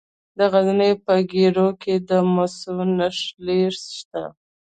د 0.37 0.39
غزني 0.51 0.91
په 1.05 1.13
ګیرو 1.31 1.67
کې 1.81 1.95
د 2.09 2.11
مسو 2.33 2.75
نښې 2.97 3.59
شته. 3.95 4.23